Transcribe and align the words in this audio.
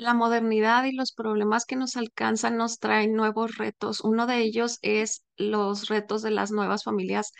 La 0.00 0.14
modernidad 0.14 0.84
y 0.84 0.92
los 0.92 1.12
problemas 1.12 1.66
que 1.66 1.76
nos 1.76 1.94
alcanzan 1.94 2.56
nos 2.56 2.78
traen 2.78 3.12
nuevos 3.12 3.58
retos. 3.58 4.00
Uno 4.00 4.26
de 4.26 4.38
ellos 4.38 4.78
es 4.80 5.24
los 5.36 5.88
retos 5.88 6.22
de 6.22 6.30
las 6.30 6.50
nuevas 6.50 6.84
familias 6.84 7.32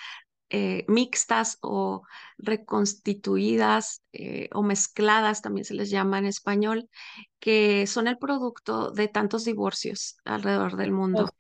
eh, 0.51 0.85
mixtas 0.87 1.57
o 1.63 2.03
reconstituidas 2.37 4.03
eh, 4.13 4.51
o 4.53 4.63
mezcladas, 4.63 5.41
también 5.41 5.65
se 5.65 5.73
les 5.73 5.89
llama 5.89 6.19
en 6.19 6.27
español, 6.27 6.91
que 7.39 7.87
son 7.87 8.09
el 8.09 8.19
producto 8.19 8.91
de 8.91 9.09
tantos 9.09 9.47
divorcios 9.47 10.19
alrededor 10.27 10.77
del 10.77 10.93
mundo. 10.93 11.31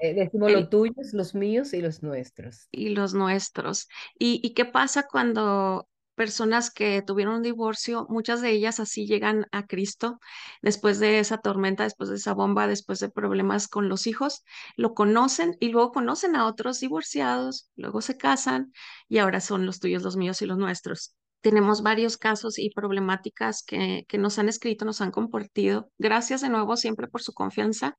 Eh, 0.00 0.14
decimos 0.14 0.50
los 0.50 0.70
tuyos, 0.70 1.12
los 1.12 1.34
míos 1.34 1.74
y 1.74 1.82
los 1.82 2.02
nuestros. 2.02 2.68
Y 2.70 2.88
los 2.90 3.12
nuestros. 3.12 3.86
¿Y, 4.18 4.40
y 4.42 4.54
qué 4.54 4.64
pasa 4.64 5.06
cuando 5.06 5.86
personas 6.20 6.70
que 6.70 7.00
tuvieron 7.00 7.36
un 7.36 7.42
divorcio, 7.42 8.06
muchas 8.10 8.42
de 8.42 8.50
ellas 8.50 8.78
así 8.78 9.06
llegan 9.06 9.46
a 9.52 9.66
Cristo 9.66 10.20
después 10.60 10.98
de 11.00 11.18
esa 11.18 11.38
tormenta, 11.38 11.84
después 11.84 12.10
de 12.10 12.16
esa 12.16 12.34
bomba, 12.34 12.66
después 12.66 13.00
de 13.00 13.08
problemas 13.08 13.68
con 13.68 13.88
los 13.88 14.06
hijos, 14.06 14.44
lo 14.76 14.92
conocen 14.92 15.56
y 15.60 15.70
luego 15.70 15.92
conocen 15.92 16.36
a 16.36 16.46
otros 16.46 16.78
divorciados, 16.80 17.70
luego 17.74 18.02
se 18.02 18.18
casan 18.18 18.70
y 19.08 19.16
ahora 19.16 19.40
son 19.40 19.64
los 19.64 19.80
tuyos, 19.80 20.02
los 20.02 20.16
míos 20.18 20.42
y 20.42 20.46
los 20.46 20.58
nuestros. 20.58 21.14
Tenemos 21.40 21.82
varios 21.82 22.16
casos 22.16 22.58
y 22.58 22.70
problemáticas 22.70 23.62
que, 23.62 24.04
que 24.08 24.18
nos 24.18 24.38
han 24.38 24.48
escrito, 24.48 24.84
nos 24.84 25.00
han 25.00 25.10
compartido. 25.10 25.90
Gracias 25.98 26.42
de 26.42 26.50
nuevo 26.50 26.76
siempre 26.76 27.08
por 27.08 27.22
su 27.22 27.32
confianza 27.32 27.96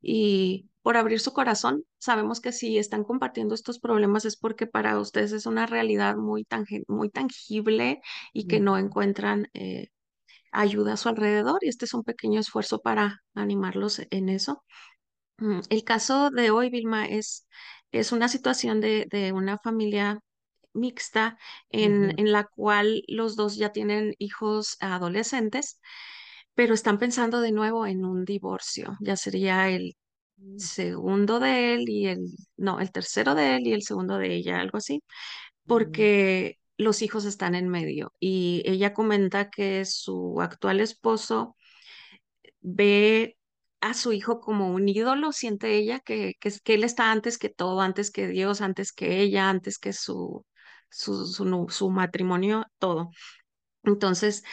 y 0.00 0.68
por 0.82 0.96
abrir 0.96 1.20
su 1.20 1.32
corazón. 1.32 1.84
Sabemos 1.98 2.40
que 2.40 2.52
si 2.52 2.78
están 2.78 3.04
compartiendo 3.04 3.54
estos 3.54 3.78
problemas 3.78 4.24
es 4.24 4.36
porque 4.36 4.66
para 4.66 4.98
ustedes 4.98 5.32
es 5.32 5.46
una 5.46 5.66
realidad 5.66 6.16
muy, 6.16 6.46
muy 6.88 7.08
tangible 7.10 8.00
y 8.32 8.46
que 8.46 8.60
no 8.60 8.76
encuentran 8.76 9.48
eh, 9.54 9.88
ayuda 10.52 10.94
a 10.94 10.96
su 10.96 11.08
alrededor 11.08 11.58
y 11.62 11.68
este 11.68 11.86
es 11.86 11.94
un 11.94 12.04
pequeño 12.04 12.40
esfuerzo 12.40 12.80
para 12.80 13.22
animarlos 13.34 14.02
en 14.10 14.28
eso. 14.28 14.62
Mm, 15.38 15.60
el 15.70 15.84
caso 15.84 16.30
de 16.30 16.50
hoy, 16.50 16.70
Vilma, 16.70 17.06
es, 17.06 17.46
es 17.92 18.12
una 18.12 18.28
situación 18.28 18.80
de, 18.80 19.06
de 19.10 19.32
una 19.32 19.58
familia 19.58 20.20
mixta 20.74 21.38
en, 21.70 22.18
en 22.18 22.32
la 22.32 22.44
cual 22.44 23.02
los 23.08 23.36
dos 23.36 23.56
ya 23.56 23.70
tienen 23.72 24.14
hijos 24.18 24.76
adolescentes 24.80 25.78
pero 26.54 26.74
están 26.74 26.98
pensando 26.98 27.40
de 27.40 27.52
nuevo 27.52 27.86
en 27.86 28.04
un 28.04 28.24
divorcio. 28.24 28.96
Ya 29.00 29.16
sería 29.16 29.68
el 29.70 29.96
mm. 30.36 30.58
segundo 30.58 31.40
de 31.40 31.74
él 31.74 31.88
y 31.88 32.06
el, 32.08 32.26
no, 32.56 32.80
el 32.80 32.92
tercero 32.92 33.34
de 33.34 33.56
él 33.56 33.66
y 33.66 33.72
el 33.72 33.82
segundo 33.82 34.18
de 34.18 34.34
ella, 34.34 34.60
algo 34.60 34.78
así, 34.78 35.02
porque 35.66 36.58
los 36.76 37.02
hijos 37.02 37.24
están 37.24 37.54
en 37.54 37.68
medio. 37.68 38.12
Y 38.20 38.62
ella 38.66 38.94
comenta 38.94 39.50
que 39.50 39.84
su 39.84 40.40
actual 40.40 40.80
esposo 40.80 41.56
ve 42.60 43.36
a 43.80 43.94
su 43.94 44.12
hijo 44.12 44.40
como 44.40 44.72
un 44.72 44.88
ídolo, 44.88 45.32
siente 45.32 45.74
ella 45.76 46.00
que, 46.00 46.34
que, 46.40 46.52
que 46.62 46.74
él 46.74 46.84
está 46.84 47.10
antes 47.12 47.38
que 47.38 47.48
todo, 47.48 47.80
antes 47.80 48.10
que 48.10 48.28
Dios, 48.28 48.60
antes 48.60 48.92
que 48.92 49.20
ella, 49.20 49.48
antes 49.50 49.78
que 49.78 49.92
su, 49.92 50.44
su, 50.92 51.26
su, 51.26 51.66
su 51.70 51.90
matrimonio, 51.90 52.66
todo. 52.78 53.10
Entonces, 53.84 54.44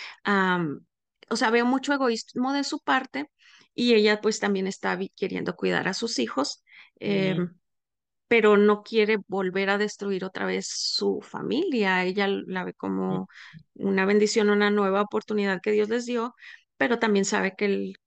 o 1.30 1.36
sea, 1.36 1.50
veo 1.52 1.66
mucho 1.66 1.94
egoísmo 1.94 2.54
de 2.54 2.64
su 2.64 2.80
parte 2.80 3.30
y 3.76 3.94
ella 3.94 4.22
pues 4.22 4.40
también 4.40 4.68
está 4.68 4.98
queriendo 5.16 5.56
cuidar 5.56 5.88
a 5.88 5.94
sus 5.94 6.20
hijos, 6.20 6.64
em, 7.00 7.56
pero 8.28 8.58
no 8.58 8.84
quiere 8.84 9.18
volver 9.28 9.70
a 9.70 9.78
destruir 9.78 10.26
otra 10.26 10.46
vez 10.46 10.68
su 10.70 11.22
familia. 11.22 12.04
Ella 12.06 12.28
la 12.28 12.64
ve 12.66 12.74
como 12.74 13.28
una 13.76 14.06
bendición, 14.06 14.50
una 14.50 14.72
nueva 14.72 15.02
oportunidad 15.02 15.62
que 15.62 15.72
Dios 15.72 15.90
les 15.90 16.06
dio, 16.06 16.36
pero 16.78 17.00
también 17.00 17.26
sabe 17.26 17.56
que 17.58 17.66
el, 17.66 17.98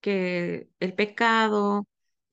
que 0.00 0.68
el 0.80 0.94
pecado, 0.94 1.86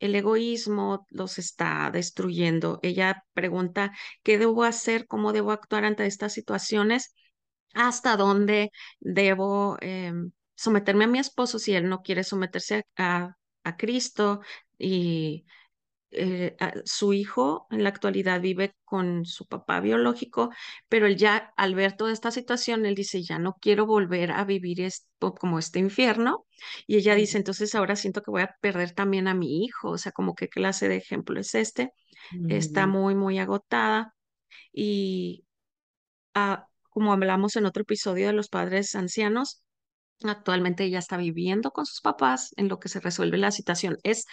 el 0.05 0.15
egoísmo 0.15 1.05
los 1.09 1.37
está 1.39 1.89
destruyendo. 1.91 2.79
Ella 2.83 3.23
pregunta, 3.33 3.91
¿qué 4.23 4.37
debo 4.37 4.63
hacer? 4.63 5.07
¿Cómo 5.07 5.33
debo 5.33 5.51
actuar 5.51 5.85
ante 5.85 6.05
estas 6.05 6.33
situaciones? 6.33 7.13
hasta 7.73 8.17
dónde 8.17 8.71
debo 8.99 9.77
em, 9.81 10.31
someterme 10.55 11.05
a 11.05 11.07
mi 11.07 11.19
esposo 11.19 11.59
si 11.59 11.73
él 11.75 11.89
no 11.89 12.01
quiere 12.01 12.23
someterse 12.23 12.85
a, 12.97 13.35
a 13.63 13.77
Cristo 13.77 14.41
y 14.77 15.45
eh, 16.13 16.55
su 16.85 17.13
hijo 17.13 17.67
en 17.71 17.83
la 17.83 17.89
actualidad 17.89 18.41
vive 18.41 18.75
con 18.85 19.25
su 19.25 19.47
papá 19.47 19.79
biológico, 19.79 20.49
pero 20.89 21.07
él 21.07 21.17
ya 21.17 21.53
al 21.57 21.75
ver 21.75 21.97
toda 21.97 22.11
esta 22.11 22.31
situación, 22.31 22.85
él 22.85 22.95
dice, 22.95 23.23
ya 23.23 23.39
no 23.39 23.57
quiero 23.59 23.85
volver 23.85 24.31
a 24.31 24.45
vivir 24.45 24.81
esto 24.81 25.33
como 25.33 25.59
este 25.59 25.79
infierno. 25.79 26.45
Y 26.87 26.97
ella 26.97 27.15
dice, 27.15 27.37
entonces 27.37 27.75
ahora 27.75 27.95
siento 27.95 28.21
que 28.21 28.31
voy 28.31 28.43
a 28.43 28.55
perder 28.61 28.91
también 28.91 29.27
a 29.27 29.33
mi 29.33 29.63
hijo, 29.63 29.91
o 29.91 29.97
sea, 29.97 30.11
como 30.11 30.35
qué 30.35 30.47
clase 30.47 30.87
de 30.89 30.97
ejemplo 30.97 31.39
es 31.39 31.55
este. 31.55 31.91
Está 32.47 32.87
muy, 32.87 33.15
muy 33.15 33.39
agotada 33.39 34.13
y... 34.71 35.45
Uh, 36.35 36.57
como 36.93 37.11
hablamos 37.11 37.55
en 37.55 37.65
otro 37.65 37.81
episodio 37.81 38.27
de 38.27 38.33
los 38.33 38.49
padres 38.49 38.93
ancianos, 38.95 39.63
Actualmente 40.23 40.85
ella 40.85 40.99
está 40.99 41.17
viviendo 41.17 41.71
con 41.71 41.85
sus 41.85 41.99
papás 41.99 42.53
en 42.55 42.69
lo 42.69 42.79
que 42.79 42.87
se 42.87 43.01
resuelve 43.01 43.37
la 43.37 43.51
situación. 43.51 43.97
Es, 44.03 44.25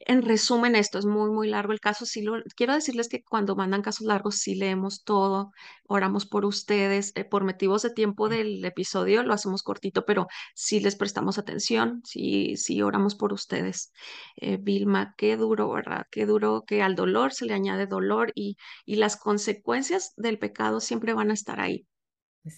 en 0.00 0.22
resumen, 0.22 0.74
esto 0.74 0.98
es 0.98 1.06
muy, 1.06 1.30
muy 1.30 1.48
largo 1.48 1.72
el 1.72 1.78
caso. 1.80 2.04
Sí 2.04 2.22
lo, 2.22 2.42
quiero 2.56 2.74
decirles 2.74 3.08
que 3.08 3.22
cuando 3.22 3.54
mandan 3.54 3.82
casos 3.82 4.06
largos, 4.06 4.36
sí 4.36 4.56
leemos 4.56 5.04
todo, 5.04 5.52
oramos 5.84 6.26
por 6.26 6.44
ustedes. 6.44 7.12
Eh, 7.14 7.24
por 7.24 7.44
motivos 7.44 7.82
de 7.82 7.90
tiempo 7.90 8.28
del 8.28 8.64
episodio 8.64 9.22
lo 9.22 9.34
hacemos 9.34 9.62
cortito, 9.62 10.04
pero 10.04 10.26
sí 10.54 10.80
les 10.80 10.96
prestamos 10.96 11.38
atención, 11.38 12.02
sí, 12.04 12.56
sí 12.56 12.82
oramos 12.82 13.14
por 13.14 13.32
ustedes. 13.32 13.92
Eh, 14.36 14.58
Vilma, 14.60 15.14
qué 15.16 15.36
duro, 15.36 15.70
¿verdad? 15.70 16.06
Qué 16.10 16.26
duro 16.26 16.64
que 16.66 16.82
al 16.82 16.96
dolor 16.96 17.32
se 17.32 17.44
le 17.46 17.54
añade 17.54 17.86
dolor 17.86 18.32
y, 18.34 18.56
y 18.84 18.96
las 18.96 19.16
consecuencias 19.16 20.12
del 20.16 20.38
pecado 20.40 20.80
siempre 20.80 21.14
van 21.14 21.30
a 21.30 21.34
estar 21.34 21.60
ahí. 21.60 21.86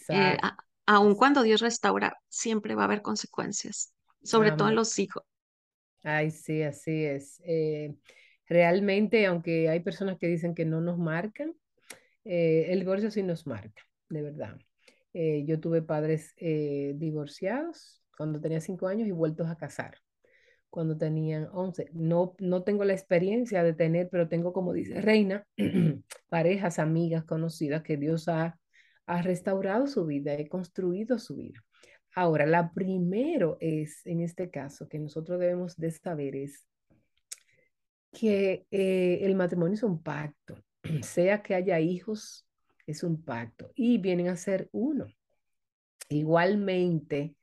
Eh, 0.08 0.38
aun 0.88 1.14
cuando 1.14 1.42
Dios 1.42 1.60
restaura, 1.60 2.16
siempre 2.28 2.74
va 2.74 2.82
a 2.82 2.84
haber 2.86 3.02
consecuencias, 3.02 3.92
sobre 4.22 4.52
todo 4.52 4.70
en 4.70 4.74
los 4.74 4.98
hijos. 4.98 5.22
Ay, 6.02 6.30
sí, 6.30 6.62
así 6.62 7.04
es. 7.04 7.42
Eh, 7.44 7.94
realmente, 8.46 9.26
aunque 9.26 9.68
hay 9.68 9.80
personas 9.80 10.16
que 10.16 10.28
dicen 10.28 10.54
que 10.54 10.64
no 10.64 10.80
nos 10.80 10.96
marcan, 10.96 11.52
eh, 12.24 12.68
el 12.70 12.80
divorcio 12.80 13.10
sí 13.10 13.22
nos 13.22 13.46
marca, 13.46 13.82
de 14.08 14.22
verdad. 14.22 14.58
yo 15.12 15.60
tuve 15.60 15.82
padres 15.82 16.34
divorciados 16.36 18.02
cuando 18.16 18.40
tenía 18.40 18.60
cinco 18.62 18.86
años 18.86 19.08
y 19.08 19.12
vueltos 19.12 19.48
a 19.48 19.56
casar 19.56 19.98
cuando 20.70 20.96
tenían 20.96 21.48
11. 21.52 21.90
No, 21.92 22.34
no 22.38 22.62
tengo 22.62 22.84
la 22.84 22.92
experiencia 22.94 23.62
de 23.62 23.74
tener, 23.74 24.08
pero 24.10 24.28
tengo, 24.28 24.52
como 24.52 24.72
dice 24.72 25.00
Reina, 25.02 25.46
parejas, 26.28 26.78
amigas, 26.78 27.24
conocidas 27.24 27.82
que 27.82 27.96
Dios 27.96 28.28
ha 28.28 28.57
ha 29.08 29.22
restaurado 29.22 29.86
su 29.86 30.04
vida, 30.06 30.34
he 30.34 30.48
construido 30.48 31.18
su 31.18 31.36
vida. 31.36 31.64
Ahora, 32.14 32.46
la 32.46 32.72
primero 32.72 33.56
es, 33.60 34.04
en 34.06 34.20
este 34.20 34.50
caso, 34.50 34.88
que 34.88 34.98
nosotros 34.98 35.40
debemos 35.40 35.76
de 35.76 35.90
saber 35.90 36.36
es 36.36 36.66
que 38.12 38.66
eh, 38.70 39.20
el 39.22 39.34
matrimonio 39.34 39.74
es 39.74 39.82
un 39.82 40.02
pacto, 40.02 40.62
sea 41.02 41.42
que 41.42 41.54
haya 41.54 41.80
hijos, 41.80 42.46
es 42.86 43.02
un 43.02 43.22
pacto 43.22 43.70
y 43.74 43.98
vienen 43.98 44.28
a 44.28 44.36
ser 44.36 44.68
uno. 44.72 45.06
Igualmente, 46.08 47.36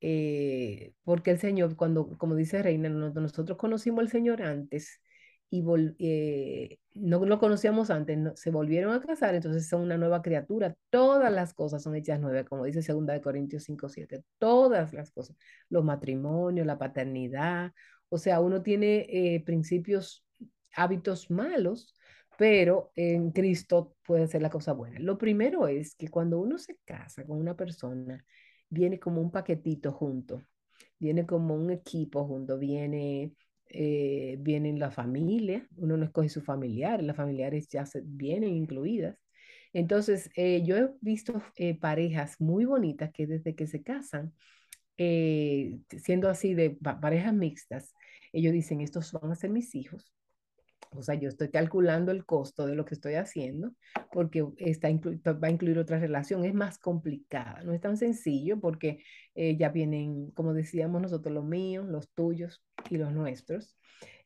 eh, 0.00 0.92
porque 1.04 1.32
el 1.32 1.38
Señor, 1.38 1.76
cuando, 1.76 2.16
como 2.18 2.34
dice 2.34 2.62
Reina, 2.62 2.88
nosotros 2.88 3.58
conocimos 3.58 4.00
al 4.00 4.10
Señor 4.10 4.42
antes, 4.42 5.00
y 5.50 5.64
eh, 5.98 6.78
no 6.94 7.24
lo 7.26 7.38
conocíamos 7.40 7.90
antes, 7.90 8.18
se 8.36 8.50
volvieron 8.50 8.94
a 8.94 9.00
casar, 9.00 9.34
entonces 9.34 9.68
son 9.68 9.82
una 9.82 9.98
nueva 9.98 10.22
criatura. 10.22 10.76
Todas 10.90 11.32
las 11.32 11.54
cosas 11.54 11.82
son 11.82 11.96
hechas 11.96 12.20
nuevas, 12.20 12.44
como 12.48 12.64
dice 12.64 12.80
2 12.92 13.06
de 13.06 13.20
Corintios 13.20 13.64
5, 13.64 13.88
7. 13.88 14.22
Todas 14.38 14.92
las 14.92 15.10
cosas, 15.10 15.36
los 15.68 15.84
matrimonios, 15.84 16.66
la 16.66 16.78
paternidad, 16.78 17.72
o 18.08 18.18
sea, 18.18 18.40
uno 18.40 18.62
tiene 18.62 19.06
eh, 19.08 19.42
principios, 19.44 20.24
hábitos 20.76 21.30
malos, 21.30 21.94
pero 22.38 22.92
en 22.94 23.32
Cristo 23.32 23.96
puede 24.06 24.28
ser 24.28 24.42
la 24.42 24.50
cosa 24.50 24.72
buena. 24.72 24.98
Lo 25.00 25.18
primero 25.18 25.68
es 25.68 25.94
que 25.96 26.08
cuando 26.08 26.38
uno 26.40 26.58
se 26.58 26.78
casa 26.84 27.24
con 27.24 27.38
una 27.38 27.56
persona, 27.56 28.24
viene 28.68 29.00
como 29.00 29.20
un 29.20 29.30
paquetito 29.30 29.92
junto, 29.92 30.42
viene 30.98 31.26
como 31.26 31.54
un 31.54 31.70
equipo 31.70 32.24
junto, 32.24 32.58
viene 32.58 33.34
eh, 33.70 34.36
vienen 34.40 34.78
la 34.78 34.90
familia, 34.90 35.66
uno 35.76 35.96
no 35.96 36.04
escoge 36.04 36.28
su 36.28 36.42
familiar, 36.42 37.02
las 37.02 37.16
familiares 37.16 37.68
ya 37.68 37.84
vienen 38.04 38.50
incluidas. 38.54 39.16
Entonces, 39.72 40.30
eh, 40.36 40.62
yo 40.64 40.76
he 40.76 40.90
visto 41.00 41.42
eh, 41.56 41.78
parejas 41.78 42.40
muy 42.40 42.64
bonitas 42.64 43.12
que 43.12 43.26
desde 43.26 43.54
que 43.54 43.66
se 43.66 43.82
casan, 43.82 44.32
siendo 44.96 46.28
así 46.28 46.52
de 46.54 46.70
parejas 47.00 47.32
mixtas, 47.32 47.94
ellos 48.32 48.52
dicen, 48.52 48.80
estos 48.82 49.12
van 49.12 49.32
a 49.32 49.34
ser 49.34 49.50
mis 49.50 49.74
hijos. 49.74 50.12
O 50.92 51.02
sea, 51.02 51.14
yo 51.14 51.28
estoy 51.28 51.50
calculando 51.50 52.10
el 52.10 52.24
costo 52.26 52.66
de 52.66 52.74
lo 52.74 52.84
que 52.84 52.94
estoy 52.94 53.14
haciendo 53.14 53.72
porque 54.12 54.44
está 54.58 54.88
va 54.90 55.48
a 55.48 55.50
incluir 55.50 55.78
otra 55.78 55.98
relación. 55.98 56.44
Es 56.44 56.54
más 56.54 56.78
complicada, 56.78 57.62
no 57.62 57.72
es 57.72 57.80
tan 57.80 57.96
sencillo 57.96 58.60
porque 58.60 59.02
eh, 59.34 59.56
ya 59.56 59.68
vienen, 59.68 60.30
como 60.32 60.52
decíamos 60.52 61.00
nosotros, 61.00 61.32
los 61.32 61.44
míos, 61.44 61.86
los 61.86 62.10
tuyos 62.10 62.62
y 62.90 62.96
los 62.96 63.12
nuestros. 63.12 63.76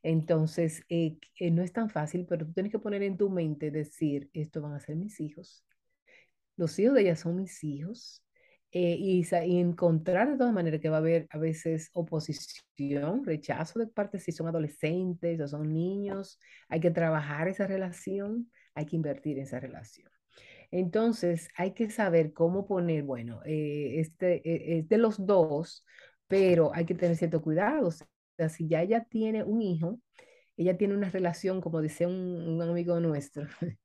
Entonces, 0.02 0.84
eh, 0.88 1.18
eh, 1.38 1.50
no 1.50 1.62
es 1.62 1.72
tan 1.72 1.90
fácil, 1.90 2.26
pero 2.28 2.46
tú 2.46 2.52
tienes 2.52 2.72
que 2.72 2.78
poner 2.78 3.02
en 3.02 3.16
tu 3.16 3.30
mente, 3.30 3.70
decir, 3.70 4.30
esto 4.32 4.62
van 4.62 4.74
a 4.74 4.80
ser 4.80 4.96
mis 4.96 5.20
hijos. 5.20 5.64
Los 6.56 6.78
hijos 6.78 6.94
de 6.94 7.02
ella 7.02 7.16
son 7.16 7.36
mis 7.36 7.62
hijos. 7.64 8.22
Y, 8.74 9.24
y, 9.30 9.60
encontrar 9.60 10.32
de 10.32 10.36
todas 10.36 10.52
maneras 10.52 10.80
que 10.80 10.88
va 10.88 10.96
a 10.96 10.98
haber 10.98 11.28
a 11.30 11.38
veces 11.38 11.90
oposición, 11.92 13.24
rechazo 13.24 13.78
de 13.78 13.86
parte 13.86 14.18
si 14.18 14.32
son 14.32 14.48
adolescentes 14.48 15.40
o 15.40 15.46
son 15.48 15.72
niños. 15.72 16.40
Hay 16.68 16.80
que 16.80 16.90
trabajar 16.90 17.46
esa 17.48 17.66
relación, 17.68 18.50
hay 18.74 18.86
que 18.86 18.96
invertir 18.96 19.38
en 19.38 19.44
esa 19.44 19.60
relación. 19.60 20.08
Entonces, 20.72 21.48
hay 21.56 21.72
que 21.72 21.88
saber 21.90 22.32
cómo 22.32 22.66
poner, 22.66 23.04
bueno, 23.04 23.40
eh, 23.44 24.00
este 24.00 24.42
eh, 24.48 24.78
es 24.80 24.88
de 24.88 24.98
los 24.98 25.24
dos, 25.24 25.84
pero 26.26 26.74
hay 26.74 26.84
que 26.84 26.94
tener 26.96 27.16
cierto 27.16 27.42
cuidado. 27.42 27.88
O 27.88 27.92
sea, 27.92 28.48
si 28.48 28.66
ya 28.66 28.82
ella 28.82 29.04
tiene 29.08 29.44
un 29.44 29.62
hijo, 29.62 30.00
ella 30.56 30.76
tiene 30.76 30.94
una 30.94 31.10
relación, 31.10 31.60
como 31.60 31.80
decía 31.80 32.08
un, 32.08 32.14
un 32.14 32.62
amigo 32.62 32.98
nuestro, 33.00 33.46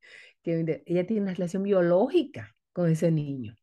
que 0.43 0.83
ella 0.87 1.05
tiene 1.05 1.23
una 1.23 1.33
relación 1.33 1.63
biológica 1.63 2.55
con 2.73 2.89
ese 2.89 3.11
niño. 3.11 3.58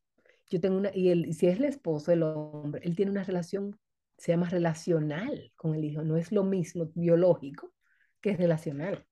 Yo 0.50 0.60
tengo 0.60 0.76
una, 0.78 0.90
y 0.94 1.10
él, 1.10 1.34
si 1.34 1.46
es 1.46 1.58
el 1.58 1.64
esposo, 1.64 2.12
el 2.12 2.22
hombre, 2.22 2.80
él 2.84 2.94
tiene 2.96 3.10
una 3.10 3.24
relación, 3.24 3.78
se 4.16 4.32
llama 4.32 4.48
relacional 4.48 5.52
con 5.56 5.74
el 5.74 5.84
hijo, 5.84 6.02
no 6.02 6.16
es 6.16 6.32
lo 6.32 6.44
mismo 6.44 6.90
biológico 6.94 7.72
que 8.20 8.30
es 8.30 8.38
relacional. 8.38 9.04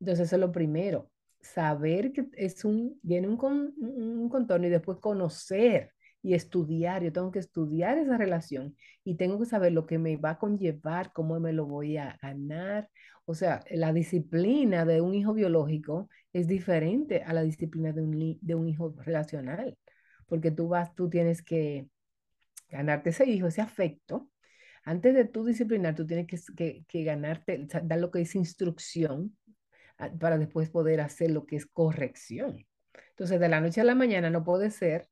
Entonces, 0.00 0.26
eso 0.26 0.36
es 0.36 0.40
lo 0.40 0.52
primero, 0.52 1.10
saber 1.40 2.12
que 2.12 2.26
es 2.34 2.64
un, 2.64 2.98
viene 3.02 3.28
un, 3.28 3.38
un 3.78 4.28
contorno 4.28 4.66
y 4.66 4.70
después 4.70 4.98
conocer 4.98 5.92
y 6.22 6.34
estudiar. 6.34 7.02
Yo 7.04 7.12
tengo 7.12 7.30
que 7.30 7.38
estudiar 7.38 7.98
esa 7.98 8.16
relación 8.18 8.76
y 9.04 9.16
tengo 9.16 9.38
que 9.38 9.46
saber 9.46 9.72
lo 9.72 9.86
que 9.86 9.98
me 9.98 10.16
va 10.16 10.30
a 10.30 10.38
conllevar, 10.38 11.12
cómo 11.12 11.38
me 11.40 11.52
lo 11.52 11.66
voy 11.66 11.96
a 11.96 12.18
ganar. 12.20 12.90
O 13.26 13.34
sea, 13.34 13.62
la 13.70 13.92
disciplina 13.92 14.84
de 14.84 15.00
un 15.00 15.14
hijo 15.14 15.34
biológico 15.34 16.08
es 16.32 16.48
diferente 16.48 17.22
a 17.22 17.32
la 17.32 17.42
disciplina 17.42 17.92
de 17.92 18.02
un, 18.02 18.38
de 18.40 18.54
un 18.54 18.68
hijo 18.68 18.94
relacional, 18.98 19.78
porque 20.26 20.50
tú 20.50 20.68
vas, 20.68 20.94
tú 20.94 21.08
tienes 21.08 21.42
que 21.42 21.88
ganarte 22.68 23.10
ese 23.10 23.26
hijo, 23.26 23.46
ese 23.48 23.60
afecto. 23.60 24.30
Antes 24.84 25.14
de 25.14 25.24
tú 25.24 25.44
disciplinar, 25.44 25.94
tú 25.94 26.06
tienes 26.06 26.26
que, 26.26 26.38
que, 26.56 26.84
que 26.88 27.04
ganarte, 27.04 27.66
dar 27.84 27.98
lo 27.98 28.10
que 28.10 28.20
es 28.20 28.34
instrucción 28.34 29.36
para 30.20 30.38
después 30.38 30.70
poder 30.70 31.00
hacer 31.00 31.30
lo 31.30 31.46
que 31.46 31.56
es 31.56 31.66
corrección. 31.66 32.66
Entonces, 33.10 33.40
de 33.40 33.48
la 33.48 33.60
noche 33.60 33.80
a 33.80 33.84
la 33.84 33.94
mañana 33.94 34.30
no 34.30 34.44
puede 34.44 34.70
ser, 34.70 35.08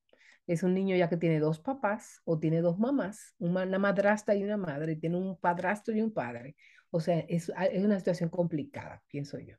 es 0.46 0.62
un 0.62 0.75
niño 0.75 0.94
ya 0.96 1.08
que 1.08 1.16
tiene 1.16 1.40
dos 1.40 1.58
papás 1.61 2.20
o 2.25 2.38
tiene 2.38 2.61
dos 2.61 2.78
mamás, 2.78 3.34
una 3.38 3.78
madrastra 3.78 4.34
y 4.34 4.44
una 4.44 4.58
madre, 4.58 4.96
tiene 4.96 5.16
un 5.16 5.38
padrastro 5.38 5.94
y 5.94 6.02
un 6.02 6.12
padre. 6.12 6.55
O 6.90 7.00
sea, 7.00 7.20
es, 7.20 7.50
es 7.72 7.84
una 7.84 7.99
situación 7.99 8.28
complicada, 8.28 9.02
pienso 9.08 9.38
yo. 9.38 9.56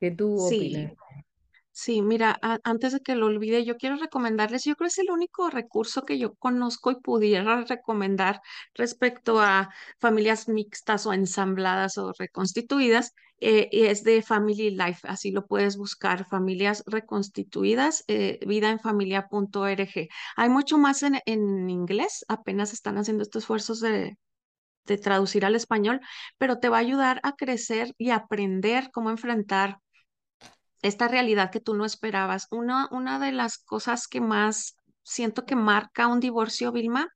¿Qué 0.00 0.10
tú 0.10 0.40
opinas? 0.42 0.94
Sí, 1.76 2.02
mira, 2.02 2.38
antes 2.62 2.92
de 2.92 3.00
que 3.00 3.16
lo 3.16 3.26
olvide, 3.26 3.64
yo 3.64 3.76
quiero 3.76 3.96
recomendarles, 3.96 4.62
yo 4.64 4.76
creo 4.76 4.86
que 4.86 4.92
es 4.92 4.98
el 4.98 5.10
único 5.10 5.50
recurso 5.50 6.02
que 6.04 6.18
yo 6.20 6.34
conozco 6.36 6.92
y 6.92 7.00
pudiera 7.00 7.64
recomendar 7.64 8.40
respecto 8.74 9.40
a 9.40 9.70
familias 9.98 10.48
mixtas 10.48 11.04
o 11.06 11.12
ensambladas 11.12 11.98
o 11.98 12.12
reconstituidas, 12.16 13.12
eh, 13.40 13.68
es 13.72 14.04
de 14.04 14.22
Family 14.22 14.70
Life, 14.70 15.00
así 15.08 15.32
lo 15.32 15.46
puedes 15.48 15.76
buscar, 15.76 16.24
familias 16.26 16.84
reconstituidas, 16.86 18.04
eh, 18.06 18.38
vidaenfamilia.org. 18.46 20.08
Hay 20.36 20.48
mucho 20.48 20.78
más 20.78 21.02
en, 21.02 21.20
en 21.26 21.68
inglés, 21.70 22.24
apenas 22.28 22.72
están 22.72 22.98
haciendo 22.98 23.24
estos 23.24 23.42
esfuerzos 23.42 23.80
de, 23.80 24.16
de 24.86 24.98
traducir 24.98 25.44
al 25.44 25.56
español, 25.56 26.00
pero 26.38 26.58
te 26.60 26.68
va 26.68 26.78
a 26.78 26.80
ayudar 26.80 27.20
a 27.22 27.32
crecer 27.36 27.94
y 27.98 28.10
aprender 28.10 28.90
cómo 28.92 29.10
enfrentar 29.10 29.78
esta 30.84 31.08
realidad 31.08 31.50
que 31.50 31.60
tú 31.60 31.74
no 31.74 31.84
esperabas. 31.86 32.46
Una, 32.50 32.88
una 32.90 33.18
de 33.18 33.32
las 33.32 33.58
cosas 33.58 34.06
que 34.06 34.20
más 34.20 34.76
siento 35.02 35.46
que 35.46 35.56
marca 35.56 36.06
un 36.08 36.20
divorcio, 36.20 36.72
Vilma, 36.72 37.08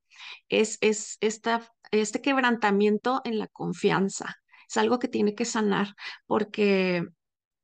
es, 0.49 0.77
es 0.81 1.17
esta, 1.21 1.61
este 1.91 2.21
quebrantamiento 2.21 3.21
en 3.23 3.37
la 3.37 3.47
confianza. 3.47 4.35
Es 4.67 4.77
algo 4.77 4.97
que 4.99 5.07
tiene 5.07 5.35
que 5.35 5.45
sanar 5.45 5.95
porque 6.25 7.03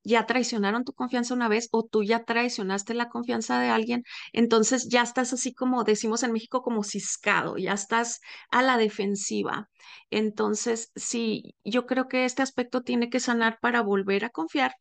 ya 0.04 0.28
traicionaron 0.28 0.84
tu 0.86 0.94
confianza 0.94 1.34
una 1.34 1.48
vez 1.48 1.70
o 1.72 1.84
tú 1.84 2.04
ya 2.04 2.24
traicionaste 2.24 2.94
la 2.94 3.10
confianza 3.10 3.60
de 3.60 3.70
alguien, 3.70 4.04
entonces 4.34 4.88
ya 4.88 5.02
estás 5.02 5.34
así 5.34 5.54
como 5.56 5.84
decimos 5.84 6.22
en 6.22 6.32
México 6.32 6.62
como 6.62 6.84
ciscado, 6.84 7.58
ya 7.58 7.74
estás 7.74 8.22
a 8.52 8.62
la 8.62 8.78
defensiva. 8.78 9.70
Entonces, 10.12 10.92
sí, 10.96 11.56
yo 11.64 11.88
creo 11.88 12.08
que 12.08 12.26
este 12.26 12.44
aspecto 12.44 12.84
tiene 12.84 13.10
que 13.10 13.20
sanar 13.20 13.58
para 13.60 13.82
volver 13.82 14.26
a 14.26 14.30
confiar 14.30 14.76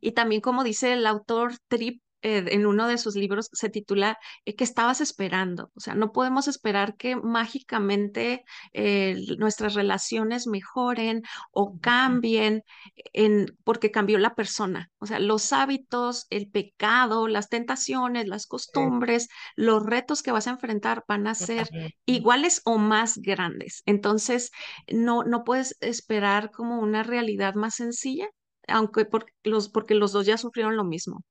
y 0.00 0.12
también 0.12 0.40
como 0.40 0.64
dice 0.64 0.92
el 0.94 1.06
autor 1.06 1.54
Tripp 1.68 2.00
eh, 2.22 2.44
en 2.54 2.66
uno 2.66 2.86
de 2.86 2.98
sus 2.98 3.16
libros, 3.16 3.48
se 3.52 3.68
titula 3.68 4.16
eh, 4.44 4.54
¿Qué 4.54 4.62
estabas 4.62 5.00
esperando? 5.00 5.72
O 5.74 5.80
sea, 5.80 5.96
no 5.96 6.12
podemos 6.12 6.46
esperar 6.46 6.96
que 6.96 7.16
mágicamente 7.16 8.44
eh, 8.72 9.16
nuestras 9.38 9.74
relaciones 9.74 10.46
mejoren 10.46 11.22
o 11.50 11.78
cambien 11.80 12.62
en, 13.12 13.46
porque 13.64 13.90
cambió 13.90 14.18
la 14.18 14.36
persona. 14.36 14.88
O 14.98 15.06
sea, 15.06 15.18
los 15.18 15.52
hábitos, 15.52 16.26
el 16.30 16.48
pecado, 16.48 17.26
las 17.26 17.48
tentaciones, 17.48 18.28
las 18.28 18.46
costumbres, 18.46 19.28
los 19.56 19.84
retos 19.84 20.22
que 20.22 20.30
vas 20.30 20.46
a 20.46 20.50
enfrentar 20.50 21.04
van 21.08 21.26
a 21.26 21.34
ser 21.34 21.68
iguales 22.06 22.62
o 22.64 22.78
más 22.78 23.18
grandes. 23.18 23.82
Entonces, 23.84 24.52
no, 24.86 25.24
no 25.24 25.42
puedes 25.42 25.76
esperar 25.80 26.52
como 26.52 26.78
una 26.80 27.02
realidad 27.02 27.54
más 27.54 27.74
sencilla 27.74 28.28
aunque 28.68 29.06
los, 29.44 29.68
porque 29.68 29.94
los 29.94 30.12
dos 30.12 30.26
ya 30.26 30.38
sufrieron 30.38 30.76
lo 30.76 30.84
mismo. 30.84 31.24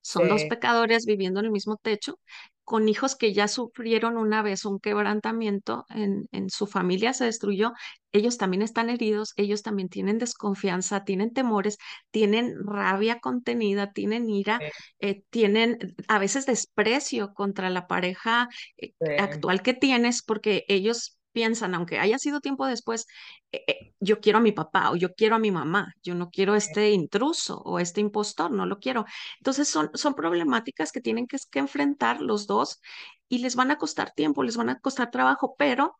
Son 0.00 0.28
dos 0.28 0.44
pecadores 0.44 1.06
viviendo 1.06 1.40
en 1.40 1.46
el 1.46 1.50
mismo 1.50 1.78
techo, 1.78 2.18
con 2.62 2.90
hijos 2.90 3.16
que 3.16 3.32
ya 3.32 3.48
sufrieron 3.48 4.18
una 4.18 4.42
vez 4.42 4.66
un 4.66 4.78
quebrantamiento 4.78 5.86
en, 5.88 6.28
en, 6.30 6.50
su 6.50 6.66
familia, 6.66 7.14
se 7.14 7.24
destruyó. 7.24 7.72
Ellos 8.12 8.36
también 8.36 8.60
están 8.60 8.90
heridos, 8.90 9.32
ellos 9.36 9.62
también 9.62 9.88
tienen 9.88 10.18
desconfianza, 10.18 11.04
tienen 11.04 11.32
temores, 11.32 11.78
tienen 12.10 12.54
rabia 12.66 13.18
contenida, 13.20 13.92
tienen 13.92 14.28
ira, 14.28 14.60
eh, 14.98 15.22
tienen 15.30 15.78
a 16.06 16.18
veces 16.18 16.44
desprecio 16.44 17.32
contra 17.32 17.70
la 17.70 17.86
pareja 17.86 18.48
eh, 18.76 18.92
actual 19.18 19.62
que 19.62 19.72
tienes 19.72 20.22
porque 20.22 20.66
ellos 20.68 21.16
piensan, 21.34 21.74
aunque 21.74 21.98
haya 21.98 22.18
sido 22.18 22.40
tiempo 22.40 22.66
después, 22.66 23.06
eh, 23.52 23.64
eh, 23.66 23.94
yo 24.00 24.20
quiero 24.20 24.38
a 24.38 24.42
mi 24.42 24.52
papá 24.52 24.90
o 24.90 24.96
yo 24.96 25.14
quiero 25.14 25.36
a 25.36 25.38
mi 25.38 25.50
mamá, 25.50 25.94
yo 26.02 26.14
no 26.14 26.30
quiero 26.30 26.54
este 26.54 26.92
intruso 26.92 27.58
o 27.64 27.78
este 27.80 28.00
impostor, 28.00 28.50
no 28.52 28.66
lo 28.66 28.78
quiero. 28.78 29.04
Entonces 29.40 29.68
son, 29.68 29.90
son 29.94 30.14
problemáticas 30.14 30.92
que 30.92 31.00
tienen 31.00 31.26
que, 31.26 31.36
que 31.50 31.58
enfrentar 31.58 32.20
los 32.22 32.46
dos 32.46 32.80
y 33.28 33.38
les 33.38 33.56
van 33.56 33.70
a 33.70 33.78
costar 33.78 34.12
tiempo, 34.12 34.42
les 34.42 34.56
van 34.56 34.70
a 34.70 34.80
costar 34.80 35.10
trabajo, 35.10 35.56
pero 35.58 35.98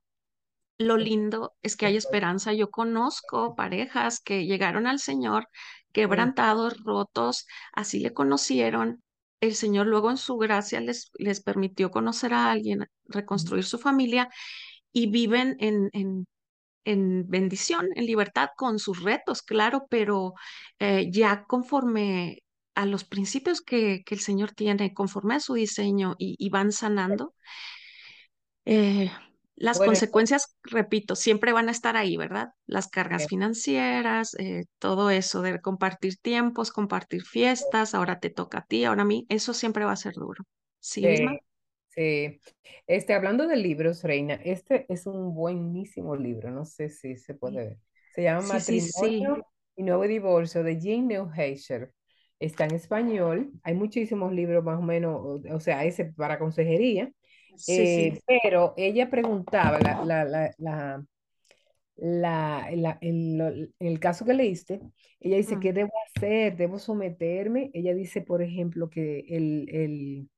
lo 0.78 0.96
lindo 0.96 1.54
es 1.62 1.76
que 1.76 1.86
hay 1.86 1.96
esperanza. 1.96 2.52
Yo 2.52 2.70
conozco 2.70 3.54
parejas 3.54 4.20
que 4.20 4.46
llegaron 4.46 4.86
al 4.86 4.98
Señor 4.98 5.48
quebrantados, 5.92 6.82
rotos, 6.84 7.46
así 7.72 8.00
le 8.00 8.12
conocieron. 8.12 9.02
El 9.40 9.54
Señor 9.54 9.86
luego 9.86 10.10
en 10.10 10.16
su 10.16 10.36
gracia 10.36 10.80
les, 10.80 11.10
les 11.18 11.40
permitió 11.42 11.90
conocer 11.90 12.34
a 12.34 12.50
alguien, 12.50 12.86
reconstruir 13.04 13.64
su 13.64 13.78
familia 13.78 14.28
y 14.94 15.08
viven 15.08 15.56
en, 15.58 15.90
en, 15.92 16.26
en, 16.84 17.28
bendición, 17.28 17.88
en 17.96 18.06
libertad, 18.06 18.50
con 18.56 18.78
sus 18.78 19.02
retos, 19.02 19.42
claro, 19.42 19.86
pero 19.90 20.34
eh, 20.78 21.10
ya 21.10 21.44
conforme 21.44 22.38
a 22.74 22.86
los 22.86 23.04
principios 23.04 23.60
que, 23.60 24.02
que, 24.06 24.14
el 24.14 24.20
Señor 24.20 24.52
tiene, 24.52 24.94
conforme 24.94 25.34
a 25.34 25.40
su 25.40 25.54
diseño 25.54 26.14
y, 26.16 26.48
van 26.48 26.72
sanando, 26.72 27.34
eh, 28.64 29.10
las 29.56 29.78
consecuencias, 29.78 30.56
repito, 30.62 31.14
siempre 31.16 31.52
van 31.52 31.68
a 31.68 31.72
estar 31.72 31.96
ahí, 31.96 32.16
¿verdad? 32.16 32.50
Las 32.66 32.88
cargas 32.88 33.26
financieras, 33.28 34.34
eh, 34.38 34.64
todo 34.78 35.10
eso 35.10 35.42
de 35.42 35.60
compartir 35.60 36.16
tiempos, 36.16 36.72
compartir 36.72 37.22
fiestas, 37.22 37.94
ahora 37.94 38.18
te 38.20 38.30
toca 38.30 38.58
a 38.58 38.64
ti, 38.64 38.84
ahora 38.84 39.02
a 39.02 39.06
mí, 39.06 39.26
eso 39.28 39.54
siempre 39.54 39.84
va 39.84 39.92
a 39.92 39.96
ser 39.96 40.14
duro. 40.14 40.44
¿Sí, 40.80 41.02
misma? 41.02 41.38
Sí, 41.94 42.40
este, 42.86 43.14
hablando 43.14 43.46
de 43.46 43.56
libros, 43.56 44.02
Reina, 44.02 44.34
este 44.34 44.84
es 44.92 45.06
un 45.06 45.32
buenísimo 45.34 46.16
libro, 46.16 46.50
no 46.50 46.64
sé 46.64 46.88
si 46.88 47.16
se 47.16 47.34
puede 47.34 47.64
ver. 47.64 47.78
Se 48.10 48.22
llama 48.22 48.42
Matrimonio 48.42 49.46
y 49.76 49.82
Nuevo 49.84 50.02
Divorcio 50.04 50.64
de 50.64 50.80
Jean 50.80 51.06
Neuheischer. 51.08 51.92
Está 52.40 52.64
en 52.64 52.74
español, 52.74 53.52
hay 53.62 53.74
muchísimos 53.74 54.32
libros 54.32 54.64
más 54.64 54.78
o 54.78 54.82
menos, 54.82 55.40
o, 55.50 55.60
sea, 55.60 55.84
ese 55.84 56.06
para 56.06 56.38
consejería, 56.38 57.12
eh, 57.66 58.20
pero 58.26 58.74
ella 58.76 59.08
preguntaba, 59.08 59.78
la, 59.80 60.02
la, 60.02 60.24
la, 60.58 61.04
la, 61.96 62.70
la- 62.76 62.98
en, 63.00 63.38
lo- 63.38 63.48
en 63.48 63.70
el 63.80 64.00
caso 64.00 64.24
que 64.24 64.34
leíste, 64.34 64.80
ella 65.20 65.36
dice, 65.36 65.56
Mm, 65.56 65.60
¿qué 65.60 65.72
debo 65.72 65.92
hacer? 66.06 66.56
¿Debo 66.56 66.78
someterme? 66.78 67.70
Ella 67.74 67.94
dice, 67.94 68.20
por 68.22 68.42
ejemplo, 68.42 68.90
que 68.90 69.20
el, 69.28 69.68
el, 69.70 70.30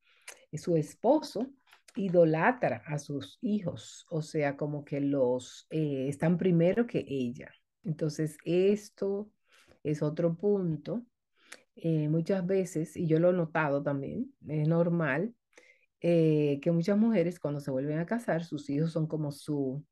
su 0.59 0.77
esposo 0.77 1.51
idolatra 1.97 2.83
a 2.87 2.99
sus 2.99 3.39
hijos, 3.41 4.07
o 4.11 4.23
sea, 4.23 4.57
como 4.57 4.85
que 4.85 5.01
los 5.01 5.67
eh, 5.71 6.07
están 6.09 6.37
primero 6.39 6.87
que 6.87 7.05
ella. 7.09 7.51
Entonces, 7.85 8.37
esto 8.45 9.31
es 9.83 10.03
otro 10.03 10.37
punto. 10.37 11.05
Eh, 11.77 12.09
muchas 12.09 12.47
veces, 12.47 12.97
y 12.97 13.07
yo 13.07 13.19
lo 13.19 13.31
he 13.31 13.33
notado 13.33 13.83
también, 13.83 14.33
es 14.47 14.69
normal 14.69 15.35
eh, 16.01 16.59
que 16.63 16.71
muchas 16.71 16.99
mujeres 16.99 17.41
cuando 17.41 17.61
se 17.61 17.71
vuelven 17.71 17.99
a 17.99 18.07
casar, 18.07 18.45
sus 18.45 18.69
hijos 18.71 18.93
son 18.93 19.07
como 19.07 19.33
su, 19.33 19.85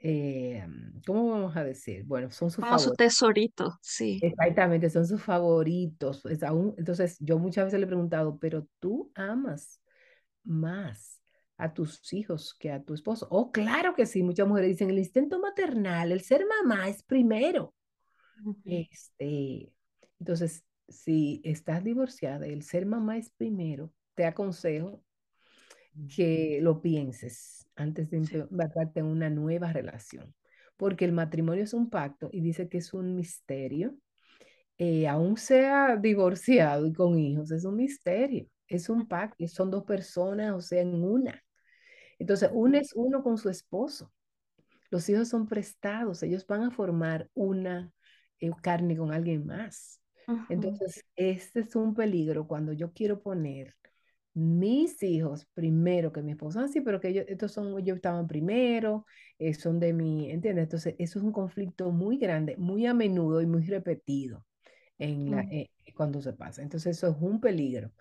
eh, 0.00 0.66
¿cómo 1.06 1.30
vamos 1.30 1.56
a 1.56 1.64
decir? 1.64 2.04
Bueno, 2.04 2.30
son 2.30 2.50
sus 2.50 2.64
Como 2.64 2.78
su 2.78 2.90
favoritos. 2.90 2.96
tesorito, 2.96 3.78
sí. 3.80 4.22
Exactamente, 4.22 4.90
son 4.90 5.06
sus 5.06 5.22
favoritos. 5.22 6.22
Aún, 6.42 6.74
entonces, 6.76 7.16
yo 7.20 7.38
muchas 7.38 7.66
veces 7.66 7.80
le 7.80 7.84
he 7.84 7.88
preguntado, 7.88 8.38
pero 8.38 8.66
tú 8.78 9.10
amas 9.14 9.80
más 10.44 11.20
a 11.56 11.72
tus 11.72 12.12
hijos 12.12 12.54
que 12.54 12.70
a 12.70 12.82
tu 12.82 12.94
esposo. 12.94 13.28
Oh, 13.30 13.50
claro 13.50 13.94
que 13.94 14.06
sí. 14.06 14.22
Muchas 14.22 14.46
mujeres 14.48 14.70
dicen, 14.70 14.90
el 14.90 14.98
instinto 14.98 15.38
maternal, 15.40 16.12
el 16.12 16.20
ser 16.22 16.46
mamá 16.46 16.88
es 16.88 17.02
primero. 17.02 17.74
Este, 18.64 19.72
entonces, 20.18 20.64
si 20.88 21.40
estás 21.44 21.84
divorciada 21.84 22.46
el 22.46 22.62
ser 22.62 22.86
mamá 22.86 23.16
es 23.16 23.30
primero, 23.30 23.92
te 24.14 24.26
aconsejo 24.26 25.02
que 26.14 26.60
lo 26.62 26.80
pienses 26.80 27.66
antes 27.76 28.10
de 28.10 28.18
embarcarte 28.18 29.00
en 29.00 29.06
una 29.06 29.30
nueva 29.30 29.72
relación, 29.72 30.34
porque 30.76 31.04
el 31.04 31.12
matrimonio 31.12 31.64
es 31.64 31.74
un 31.74 31.90
pacto 31.90 32.28
y 32.32 32.40
dice 32.40 32.68
que 32.68 32.78
es 32.78 32.92
un 32.94 33.14
misterio, 33.16 33.96
eh, 34.78 35.08
aún 35.08 35.36
sea 35.36 35.96
divorciado 35.96 36.86
y 36.86 36.92
con 36.92 37.18
hijos, 37.18 37.50
es 37.50 37.64
un 37.64 37.76
misterio, 37.76 38.46
es 38.66 38.88
un 38.88 39.06
pacto, 39.06 39.46
son 39.48 39.70
dos 39.70 39.84
personas, 39.84 40.52
o 40.54 40.60
sea, 40.60 40.80
en 40.80 41.02
una. 41.02 41.42
Entonces, 42.18 42.50
uno 42.52 42.78
es 42.78 42.92
uno 42.94 43.22
con 43.22 43.38
su 43.38 43.48
esposo. 43.48 44.12
Los 44.90 45.08
hijos 45.08 45.28
son 45.28 45.46
prestados, 45.46 46.22
ellos 46.22 46.46
van 46.46 46.62
a 46.62 46.70
formar 46.70 47.28
una 47.34 47.92
eh, 48.40 48.50
carne 48.62 48.96
con 48.96 49.12
alguien 49.12 49.46
más. 49.46 50.00
Entonces, 50.48 51.04
este 51.16 51.60
es 51.60 51.74
un 51.74 51.94
peligro 51.94 52.46
cuando 52.46 52.72
yo 52.72 52.92
quiero 52.92 53.20
poner 53.20 53.74
mis 54.34 55.02
hijos 55.02 55.46
primero 55.54 56.12
que 56.12 56.22
mi 56.22 56.32
esposo. 56.32 56.60
Ah, 56.60 56.68
sí, 56.68 56.80
pero 56.80 57.00
que 57.00 57.08
ellos, 57.08 57.24
estos 57.28 57.52
son, 57.52 57.78
ellos 57.78 57.96
estaban 57.96 58.26
primero, 58.28 59.06
eh, 59.38 59.54
son 59.54 59.80
de 59.80 59.92
mi, 59.92 60.30
¿entiendes? 60.30 60.64
Entonces, 60.64 60.94
eso 60.98 61.18
es 61.18 61.24
un 61.24 61.32
conflicto 61.32 61.90
muy 61.92 62.18
grande, 62.18 62.56
muy 62.58 62.86
a 62.86 62.94
menudo 62.94 63.40
y 63.42 63.46
muy 63.46 63.64
repetido 63.66 64.44
en 64.98 65.30
la, 65.30 65.40
ujú. 65.40 65.50
eh, 65.50 65.70
cuando 65.94 66.22
se 66.22 66.32
pasa. 66.34 66.62
Entonces, 66.62 66.96
eso 66.98 67.08
es 67.08 67.16
un 67.20 67.40
peligro. 67.40 67.92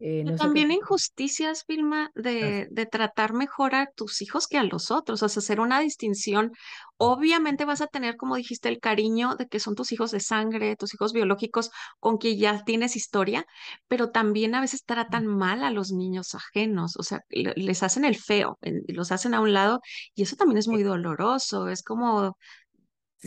Eh, 0.00 0.32
también 0.36 0.70
injusticias, 0.72 1.64
Vilma, 1.68 2.10
de, 2.14 2.66
de 2.70 2.86
tratar 2.86 3.32
mejor 3.32 3.74
a 3.74 3.86
tus 3.94 4.20
hijos 4.22 4.46
que 4.48 4.58
a 4.58 4.62
los 4.64 4.90
otros, 4.90 5.22
o 5.22 5.28
sea, 5.28 5.40
hacer 5.40 5.60
una 5.60 5.80
distinción. 5.80 6.52
Obviamente 6.96 7.64
vas 7.64 7.80
a 7.80 7.86
tener, 7.86 8.16
como 8.16 8.36
dijiste, 8.36 8.68
el 8.68 8.80
cariño 8.80 9.36
de 9.36 9.46
que 9.46 9.60
son 9.60 9.74
tus 9.74 9.92
hijos 9.92 10.10
de 10.10 10.20
sangre, 10.20 10.76
tus 10.76 10.94
hijos 10.94 11.12
biológicos 11.12 11.70
con 12.00 12.18
quien 12.18 12.38
ya 12.38 12.64
tienes 12.64 12.96
historia, 12.96 13.46
pero 13.88 14.10
también 14.10 14.54
a 14.54 14.60
veces 14.60 14.84
tratan 14.84 15.26
mal 15.26 15.62
a 15.64 15.70
los 15.70 15.92
niños 15.92 16.34
ajenos, 16.34 16.96
o 16.98 17.02
sea, 17.02 17.20
le- 17.30 17.54
les 17.56 17.82
hacen 17.82 18.04
el 18.04 18.16
feo, 18.16 18.58
los 18.88 19.12
hacen 19.12 19.34
a 19.34 19.40
un 19.40 19.52
lado 19.52 19.80
y 20.14 20.22
eso 20.22 20.36
también 20.36 20.58
es 20.58 20.68
muy 20.68 20.82
doloroso, 20.82 21.68
es 21.68 21.82
como 21.82 22.36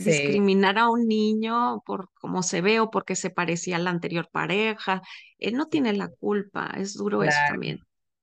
Sí, 0.04 0.42
discriminar 0.42 0.78
a 0.78 0.90
un 0.90 1.06
niño 1.08 1.82
por 1.86 2.10
cómo 2.20 2.42
se 2.42 2.60
ve 2.62 2.80
o 2.80 2.90
porque 2.90 3.16
se 3.16 3.30
parecía 3.30 3.76
a 3.76 3.78
la 3.80 3.90
anterior 3.90 4.28
pareja. 4.32 5.02
Él 5.38 5.54
no 5.54 5.66
tiene 5.68 5.92
la 5.94 6.08
culpa, 6.08 6.72
es 6.76 6.94
duro 6.94 7.22
eso 7.24 7.42
claro. 7.42 7.46
también. 7.46 7.80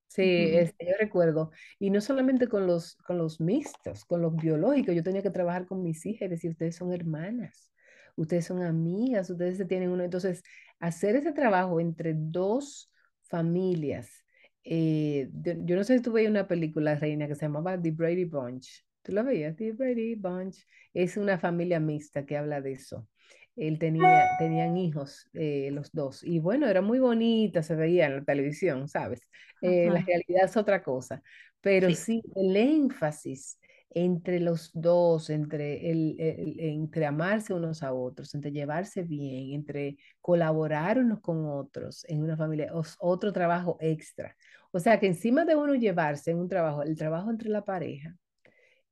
Sí, 0.10 0.24
este, 0.56 0.88
yo 0.88 0.94
recuerdo, 1.00 1.52
y 1.80 1.90
no 1.92 2.02
solamente 2.02 2.48
con 2.50 2.68
los, 2.68 2.98
con 2.98 3.18
los 3.20 3.42
mixtos, 3.42 4.06
con 4.06 4.22
los 4.22 4.36
biológicos, 4.38 4.96
yo 4.96 5.04
tenía 5.04 5.24
que 5.24 5.32
trabajar 5.32 5.68
con 5.68 5.84
mis 5.84 6.06
hijas 6.06 6.28
y 6.28 6.30
decir, 6.30 6.52
ustedes 6.52 6.78
son 6.78 6.94
hermanas, 6.94 7.74
ustedes 8.18 8.46
son 8.46 8.64
amigas, 8.64 9.30
ustedes 9.32 9.58
se 9.58 9.66
tienen 9.66 9.90
uno. 9.92 10.04
Entonces, 10.06 10.44
hacer 10.80 11.18
ese 11.18 11.34
trabajo 11.34 11.82
entre 11.82 12.14
dos 12.16 12.92
familias, 13.24 14.26
eh, 14.64 15.30
de- 15.34 15.62
yo 15.66 15.76
no 15.78 15.84
sé 15.86 16.00
si 16.00 16.10
veías 16.12 16.32
una 16.32 16.48
película, 16.48 16.96
Reina, 16.96 17.28
que 17.28 17.36
se 17.36 17.46
llamaba 17.48 17.82
The 17.82 17.92
Brady 17.92 18.26
Bunch. 18.26 18.85
¿Tú 19.06 19.14
la 19.14 19.24
veías? 19.24 19.56
The 19.56 19.72
Brady 19.74 20.16
Bunch. 20.16 20.66
Es 20.94 21.18
una 21.18 21.38
familia 21.40 21.80
mixta 21.80 22.26
que 22.26 22.38
habla 22.38 22.62
de 22.62 22.74
eso. 22.74 23.08
Él 23.56 23.80
tenía, 23.80 24.36
tenían 24.38 24.78
hijos, 24.78 25.30
eh, 25.34 25.70
los 25.72 25.92
dos, 25.94 26.24
y 26.24 26.40
bueno, 26.40 26.68
era 26.68 26.82
muy 26.82 27.00
bonita, 27.00 27.64
se 27.64 27.76
veía 27.76 28.08
en 28.08 28.18
la 28.18 28.24
televisión, 28.26 28.90
¿sabes? 28.90 29.22
eh, 29.62 29.90
la 29.92 30.02
realidad 30.06 30.46
es 30.46 30.58
otra 30.58 30.84
cosa, 30.84 31.22
pero 31.62 31.90
Sí. 31.90 31.96
sí 31.96 32.22
el 32.36 32.56
énfasis 32.58 33.60
entre 33.92 34.40
los 34.42 34.72
dos, 34.74 35.30
entre, 35.30 35.90
el, 35.92 36.16
el- 36.20 36.60
entre 36.60 37.06
amarse 37.06 37.54
unos 37.54 37.82
a 37.84 37.94
otros, 37.94 38.36
entre 38.36 38.52
llevarse 38.52 39.04
bien, 39.04 39.54
entre 39.54 39.98
colaborar 40.22 41.00
unos 41.00 41.22
con 41.22 41.46
otros 41.46 42.04
en 42.10 42.22
una 42.22 42.36
familia, 42.38 42.74
os- 42.74 42.98
otro 43.00 43.32
trabajo 43.32 43.78
extra. 43.80 44.36
O 44.72 44.80
sea 44.80 45.00
que 45.00 45.08
encima 45.08 45.46
de 45.46 45.56
uno 45.56 45.76
llevarse 45.76 46.32
en 46.32 46.40
un 46.40 46.50
trabajo, 46.50 46.84
el 46.84 46.98
trabajo 46.98 47.32
entre 47.32 47.50
la 47.50 47.64
pareja, 47.64 48.16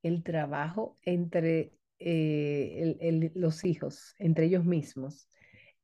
el 0.03 0.23
trabajo 0.23 0.97
entre 1.03 1.73
eh, 1.99 3.31
los 3.35 3.63
hijos, 3.65 4.15
entre 4.19 4.45
ellos 4.45 4.65
mismos, 4.65 5.27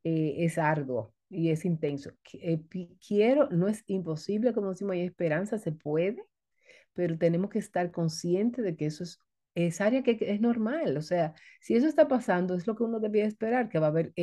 eh, 0.03 0.35
es 0.39 0.57
arduo 0.57 1.13
y 1.29 1.49
es 1.49 1.65
intenso. 1.65 2.11
Eh, 2.33 2.61
quiero, 3.05 3.49
no 3.49 3.67
es 3.67 3.83
imposible, 3.88 4.53
como 4.53 4.69
decimos, 4.71 4.93
hay 4.93 5.01
esperanza, 5.01 5.57
se 5.57 5.71
puede, 5.71 6.23
pero 6.93 7.17
tenemos 7.17 7.49
que 7.49 7.59
estar 7.59 7.91
conscientes 7.91 8.63
de 8.63 8.75
que 8.75 8.88
eso 8.88 9.03
es, 9.55 9.81
área 9.81 10.03
que 10.03 10.17
es 10.21 10.41
normal. 10.41 10.97
O 10.97 11.01
sea, 11.01 11.33
si 11.61 11.75
eso 11.75 11.88
está 11.88 12.07
pasando, 12.07 12.55
es 12.55 12.67
lo 12.67 12.75
que 12.75 12.83
uno 12.83 12.99
debía 12.99 13.25
esperar, 13.25 13.69
que 13.69 13.79
va 13.79 13.88
a 13.88 13.89
haber 13.89 14.13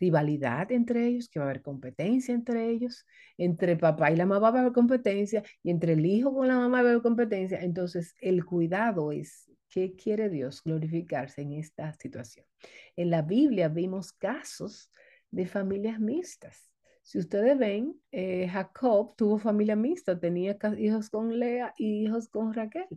rivalidad 0.00 0.72
entre 0.72 1.06
ellos, 1.06 1.28
que 1.28 1.38
va 1.38 1.44
a 1.46 1.48
haber 1.50 1.62
competencia 1.62 2.34
entre 2.34 2.70
ellos, 2.70 3.06
entre 3.36 3.76
papá 3.76 4.10
y 4.10 4.16
la 4.16 4.26
mamá 4.26 4.50
va 4.50 4.58
a 4.58 4.60
haber 4.62 4.72
competencia, 4.72 5.42
y 5.62 5.70
entre 5.70 5.92
el 5.92 6.06
hijo 6.06 6.34
con 6.34 6.48
la 6.48 6.56
mamá 6.56 6.82
va 6.82 6.88
a 6.88 6.90
haber 6.92 7.02
competencia. 7.02 7.60
Entonces, 7.60 8.14
el 8.20 8.44
cuidado 8.44 9.12
es, 9.12 9.50
¿qué 9.68 9.94
quiere 9.94 10.30
Dios 10.30 10.62
glorificarse 10.64 11.42
en 11.42 11.52
esta 11.52 11.92
situación? 11.94 12.46
En 12.96 13.10
la 13.10 13.22
Biblia 13.22 13.68
vimos 13.68 14.12
casos 14.12 14.90
de 15.30 15.46
familias 15.46 16.00
mixtas. 16.00 16.70
Si 17.02 17.18
ustedes 17.18 17.58
ven, 17.58 17.94
eh, 18.12 18.48
Jacob 18.48 19.14
tuvo 19.16 19.38
familia 19.38 19.76
mixta, 19.76 20.18
tenía 20.18 20.56
hijos 20.78 21.10
con 21.10 21.38
Lea 21.38 21.74
y 21.76 22.04
hijos 22.04 22.28
con 22.28 22.52
Raquel. 22.54 22.88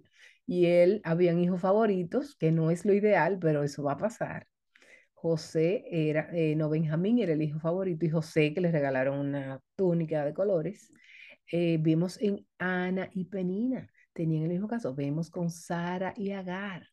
Y 0.45 0.65
él, 0.65 1.01
habían 1.03 1.39
hijos 1.39 1.62
favoritos, 1.62 2.36
que 2.36 2.51
no 2.51 2.69
es 2.69 2.86
lo 2.86 2.93
ideal, 2.93 3.39
pero 3.39 3.63
eso 3.63 3.83
va 3.83 3.93
a 3.93 3.98
pasar. 3.98 4.45
José 5.24 5.86
era, 5.89 6.30
eh, 6.34 6.53
no, 6.56 6.70
Benjamín 6.70 7.20
era 7.20 7.32
el 7.34 7.42
hijo 7.42 7.60
favorito 7.60 8.06
y 8.06 8.10
José 8.10 8.53
que 8.53 8.62
le 8.62 8.72
regalaron 8.72 9.20
una 9.20 9.62
túnica 9.75 10.25
de 10.25 10.34
colores. 10.34 10.92
Eh, 11.51 11.77
vimos 11.80 12.20
en 12.22 12.46
Ana 12.58 13.10
y 13.13 13.25
Penina, 13.25 13.89
tenían 14.13 14.44
el 14.44 14.50
mismo 14.50 14.68
caso. 14.68 14.94
Vemos 14.94 15.30
con 15.30 15.50
Sara 15.50 16.13
y 16.18 16.32
Agar. 16.32 16.88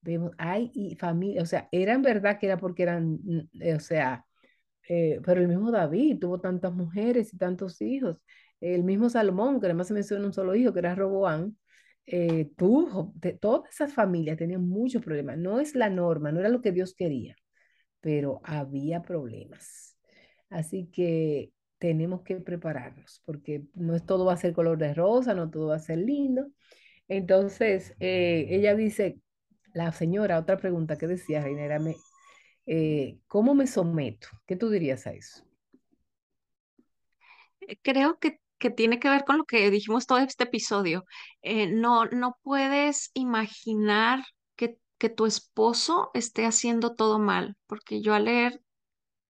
Vemos, 0.00 0.32
hay 0.38 0.70
y 0.74 0.96
familia, 0.96 1.42
o 1.42 1.46
sea, 1.46 1.68
eran 1.72 2.02
verdad 2.02 2.38
que 2.38 2.46
era 2.46 2.58
porque 2.58 2.84
eran, 2.84 3.18
eh, 3.60 3.74
o 3.74 3.80
sea, 3.80 4.24
eh, 4.88 5.20
pero 5.24 5.40
el 5.40 5.48
mismo 5.48 5.70
David 5.70 6.18
tuvo 6.20 6.40
tantas 6.40 6.72
mujeres 6.74 7.32
y 7.34 7.38
tantos 7.38 7.80
hijos. 7.82 8.18
El 8.60 8.84
mismo 8.84 9.10
Salomón, 9.10 9.60
que 9.60 9.66
además 9.66 9.88
se 9.88 9.94
menciona 9.94 10.26
un 10.26 10.32
solo 10.32 10.54
hijo, 10.54 10.72
que 10.72 10.78
era 10.80 10.94
Roboán, 10.94 11.56
eh, 12.06 12.50
tuvo, 12.56 13.12
de, 13.16 13.32
todas 13.34 13.70
esas 13.70 13.92
familias 13.92 14.36
tenían 14.38 14.66
muchos 14.68 15.02
problemas. 15.02 15.38
No 15.38 15.60
es 15.60 15.74
la 15.74 15.90
norma, 15.90 16.32
no 16.32 16.40
era 16.40 16.48
lo 16.48 16.60
que 16.62 16.72
Dios 16.72 16.94
quería, 16.94 17.36
pero 18.04 18.42
había 18.44 19.00
problemas. 19.00 19.96
Así 20.50 20.90
que 20.92 21.54
tenemos 21.78 22.20
que 22.20 22.36
prepararnos, 22.36 23.22
porque 23.24 23.62
no 23.72 23.94
es 23.96 24.04
todo 24.04 24.26
va 24.26 24.34
a 24.34 24.36
ser 24.36 24.52
color 24.52 24.76
de 24.76 24.92
rosa, 24.92 25.32
no 25.32 25.48
todo 25.50 25.68
va 25.68 25.76
a 25.76 25.78
ser 25.78 26.00
lindo. 26.00 26.48
Entonces, 27.08 27.96
eh, 28.00 28.46
ella 28.50 28.74
dice, 28.74 29.20
la 29.72 29.90
señora, 29.92 30.38
otra 30.38 30.58
pregunta 30.58 30.98
que 30.98 31.06
decía, 31.06 31.42
Reina, 31.42 31.62
era, 31.62 31.80
eh, 32.66 33.20
¿cómo 33.26 33.54
me 33.54 33.66
someto? 33.66 34.28
¿Qué 34.44 34.56
tú 34.56 34.68
dirías 34.68 35.06
a 35.06 35.14
eso? 35.14 35.42
Eh, 37.62 37.78
Creo 37.80 38.18
que, 38.18 38.38
que 38.58 38.68
tiene 38.68 39.00
que 39.00 39.08
ver 39.08 39.24
con 39.24 39.38
lo 39.38 39.44
que 39.44 39.70
dijimos 39.70 40.06
todo 40.06 40.18
este 40.18 40.44
episodio. 40.44 41.06
No, 41.42 42.04
no 42.04 42.36
puedes 42.42 43.10
imaginar 43.14 44.22
que, 45.08 45.14
tu 45.14 45.26
esposo 45.26 46.10
esté 46.14 46.46
haciendo 46.46 46.94
todo 46.94 47.18
mal, 47.18 47.56
porque 47.66 48.00
yo 48.02 48.14
al 48.14 48.24
leer 48.26 48.62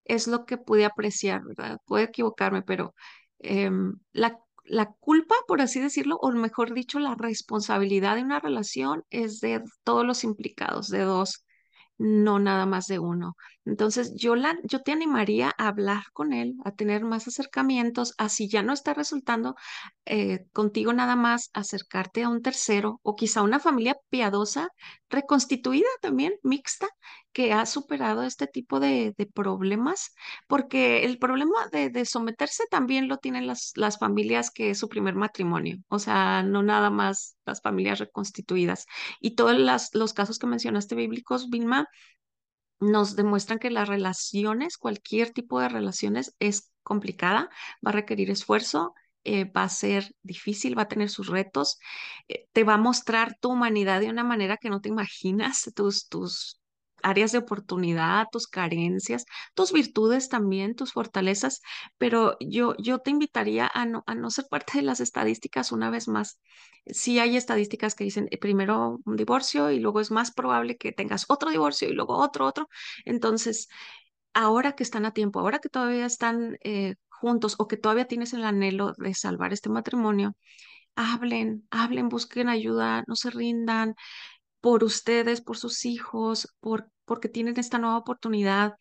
es 0.05 0.27
lo 0.29 0.47
que 0.47 0.59
pude 0.59 0.85
apreciar, 0.85 1.45
¿verdad? 1.45 1.79
Puedo 1.87 2.05
equivocarme, 2.05 2.63
pero 2.63 2.95
em, 3.41 3.95
la, 4.13 4.39
la 4.65 4.87
culpa, 5.01 5.35
por 5.49 5.61
así 5.61 5.81
decirlo, 5.81 6.17
o 6.19 6.33
mejor 6.33 6.75
dicho, 6.75 6.99
la 7.01 7.15
responsabilidad 7.17 8.17
de 8.17 8.23
una 8.23 8.41
relación 8.41 9.05
es 9.11 9.41
de 9.41 9.63
todos 9.85 10.07
los 10.07 10.25
implicados, 10.25 10.89
de 10.89 11.01
dos 11.01 11.45
no 11.99 12.39
nada 12.39 12.67
más 12.67 12.87
de 12.87 12.99
uno. 12.99 13.37
Entonces, 13.65 14.15
yo, 14.17 14.37
la, 14.37 14.59
yo 14.65 14.81
te 14.83 14.93
animaría 14.93 15.53
a 15.59 15.69
hablar 15.69 16.05
con 16.13 16.33
él, 16.33 16.55
a 16.65 16.73
tener 16.73 17.05
más 17.05 17.27
acercamientos, 17.29 18.15
así 18.19 18.49
ya 18.49 18.63
no 18.63 18.73
está 18.73 18.95
resultando 18.95 19.55
eh, 20.05 20.47
contigo 20.53 20.93
nada 20.93 21.17
más 21.17 21.51
acercarte 21.55 22.23
a 22.25 22.29
un 22.29 22.43
tercero 22.43 23.01
o 23.03 23.17
quizá 23.17 23.43
una 23.43 23.61
familia 23.61 23.97
piadosa, 24.11 24.69
reconstituida 25.09 25.89
también, 26.03 26.35
mixta, 26.43 26.89
que 27.33 27.53
ha 27.53 27.67
superado 27.67 28.23
este 28.23 28.47
tipo 28.47 28.81
de, 28.81 29.15
problemas, 29.35 30.15
porque 30.47 31.05
el 31.05 31.19
problema 31.19 31.67
de, 31.73 32.05
someterse 32.05 32.65
también 32.71 33.09
lo 33.09 33.19
tienen 33.19 33.47
las, 33.47 33.73
las 33.77 33.99
familias 33.99 34.51
que 34.51 34.71
es 34.71 34.79
su 34.79 34.89
primer 34.89 35.15
matrimonio, 35.17 35.79
o 35.89 35.99
sea, 35.99 36.43
no 36.43 36.63
nada 36.63 36.91
más 36.91 37.37
las 37.45 37.61
familias 37.61 37.99
reconstituidas. 37.99 38.87
Y 39.21 39.35
todos 39.35 39.57
los 39.95 40.13
casos 40.15 40.39
que 40.39 40.47
mencionaste 40.47 40.95
bíblicos, 40.95 41.51
Vilma, 41.51 41.89
nos 42.91 43.17
demuestran 43.17 43.59
que 43.59 43.71
las 43.71 43.89
relaciones, 43.89 44.79
cualquier 44.79 45.31
tipo 45.33 45.61
de 45.61 45.69
relaciones 45.69 46.35
es 46.39 46.73
complicada, 46.83 47.51
va 47.87 47.91
a 47.91 47.93
requerir 47.93 48.31
esfuerzo, 48.31 48.95
eh, 49.25 49.45
va 49.51 49.65
a 49.65 49.69
ser 49.69 50.15
difícil, 50.23 50.77
va 50.79 50.83
a 50.83 50.89
tener 50.89 51.09
sus 51.11 51.29
retos, 51.29 51.79
eh, 52.29 52.47
te 52.53 52.65
va 52.65 52.75
a 52.75 52.79
mostrar 52.79 53.37
tu 53.41 53.51
humanidad 53.53 54.01
de 54.01 54.11
una 54.11 54.25
manera 54.25 54.57
que 54.59 54.71
no 54.71 54.81
te 54.81 54.91
imaginas, 54.91 55.71
tus, 55.75 56.09
tus 56.09 56.61
áreas 57.05 57.33
de 57.33 57.39
oportunidad, 57.39 58.27
tus 58.33 58.49
carencias, 58.49 59.27
tus 59.55 59.73
virtudes 59.73 60.29
también, 60.29 60.75
tus 60.75 60.93
fortalezas, 60.93 61.61
pero 61.99 62.37
yo, 62.41 62.75
yo 62.79 62.99
te 62.99 63.11
invitaría 63.11 63.71
a 63.73 63.87
no, 63.87 64.03
a 64.07 64.15
no 64.15 64.31
ser 64.31 64.47
parte 64.51 64.79
de 64.79 64.83
las 64.83 65.01
estadísticas 65.01 65.71
una 65.73 65.91
vez 65.91 66.09
más. 66.09 66.41
Sí 66.87 67.19
hay 67.19 67.37
estadísticas 67.37 67.95
que 67.95 68.05
dicen 68.05 68.29
eh, 68.31 68.39
primero 68.39 69.01
un 69.05 69.17
divorcio 69.17 69.71
y 69.71 69.81
luego 69.81 70.01
es 70.01 70.11
más 70.11 70.33
probable 70.33 70.77
que 70.77 70.93
tengas 70.93 71.27
otro 71.29 71.51
divorcio 71.51 71.89
y 71.89 71.93
luego 71.93 72.17
otro, 72.17 72.47
otro. 72.47 72.69
Entonces, 73.05 73.69
ahora 74.35 74.73
que 74.75 74.83
están 74.83 75.07
a 75.07 75.13
tiempo, 75.13 75.41
ahora 75.41 75.59
que 75.61 75.69
todavía 75.69 76.07
están 76.07 76.59
eh, 76.65 76.97
juntos 77.09 77.57
o 77.59 77.69
que 77.69 77.77
todavía 77.77 78.07
tienes 78.07 78.33
el 78.33 78.45
anhelo 78.45 78.93
de 78.99 79.15
salvar 79.15 79.53
este 79.53 79.71
matrimonio, 79.71 80.37
hablen, 80.97 81.67
hablen, 81.71 82.09
busquen 82.09 82.49
ayuda, 82.49 83.05
no 83.07 83.17
se 83.17 83.31
rindan 83.31 83.95
por 84.61 84.85
ustedes, 84.85 85.41
por 85.43 85.59
sus 85.59 85.85
hijos, 85.85 86.49
por, 86.61 86.91
porque 87.05 87.29
tienen 87.29 87.59
esta 87.59 87.79
nueva 87.79 87.99
oportunidad. 87.99 88.75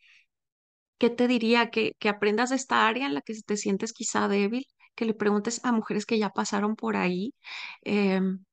¿Qué 0.97 1.09
te 1.09 1.27
diría? 1.27 1.69
Que, 1.69 1.93
que 1.99 2.09
aprendas 2.09 2.49
de 2.49 2.55
esta 2.55 2.87
área 2.87 3.05
en 3.07 3.13
la 3.13 3.21
que 3.21 3.33
te 3.45 3.57
sientes 3.57 3.93
quizá 3.93 4.27
débil, 4.27 4.65
que 4.95 5.05
le 5.05 5.13
preguntes 5.13 5.63
a 5.65 5.71
mujeres 5.71 6.05
que 6.05 6.17
ya 6.19 6.29
pasaron 6.29 6.75
por 6.75 6.95
ahí. 6.97 7.33
em, 7.83 8.43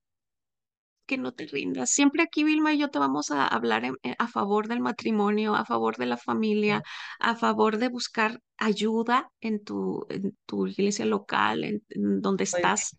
que 1.07 1.19
no 1.19 1.33
te 1.33 1.47
rindas. 1.47 1.91
Siempre 1.91 2.23
aquí, 2.23 2.45
Vilma 2.45 2.73
y 2.73 2.79
yo 2.79 2.89
te 2.91 2.99
vamos 3.01 3.31
a 3.33 3.47
hablar 3.47 3.85
en- 3.85 3.97
en- 4.03 4.15
a 4.19 4.29
favor 4.29 4.69
del 4.69 4.81
matrimonio, 4.81 5.57
a 5.57 5.65
favor 5.65 5.97
de 5.97 6.07
la 6.07 6.17
familia, 6.17 6.83
a 7.19 7.35
favor 7.37 7.79
de 7.79 7.89
buscar 7.89 8.41
ayuda 8.59 9.31
en 9.41 9.65
tu, 9.65 10.07
en 10.09 10.37
tu 10.47 10.67
iglesia 10.69 11.05
local, 11.07 11.65
en, 11.65 11.83
en 11.91 12.21
donde 12.23 12.45
estás. 12.45 12.97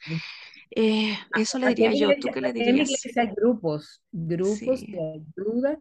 Eh, 0.71 1.17
eso 1.33 1.57
le 1.59 1.67
diría 1.67 1.93
yo. 1.93 2.13
¿Tú 2.15 2.29
qué 2.31 2.41
le 2.41 2.53
dirías? 2.53 2.89
hay 3.17 3.27
grupos, 3.35 4.01
grupos 4.11 4.81
Sí, 4.81 4.91
de 4.91 4.99
ayuda 5.37 5.79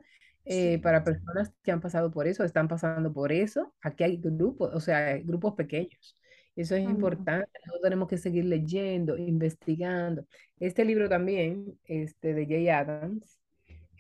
eh, 0.51 0.79
sí. 0.79 0.79
para 0.83 1.05
personas 1.05 1.53
que 1.63 1.73
han 1.73 1.81
pasado 1.81 2.11
por 2.11 2.27
eso, 2.27 2.45
están 2.45 2.69
pasando 2.69 3.13
por 3.13 3.33
eso. 3.33 3.75
Aquí 3.83 4.05
hay 4.05 4.17
grupos, 4.19 4.71
o 4.75 4.81
sea, 4.81 5.19
grupos 5.19 5.55
pequeños. 5.55 6.19
Eso 6.57 6.75
es 6.77 6.83
importante. 6.85 7.49
Nosotros 7.67 7.83
tenemos 7.83 8.09
que 8.09 8.19
seguir 8.19 8.45
leyendo, 8.47 9.17
investigando. 9.17 10.27
Este 10.59 10.85
libro 10.85 11.09
también, 11.09 11.79
este 11.85 12.35
de 12.35 12.47
Jay 12.47 12.69
Adams, 12.69 13.41